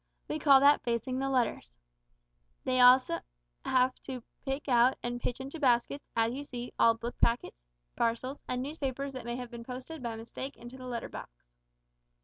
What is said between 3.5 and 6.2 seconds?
to pick out and pitch into baskets,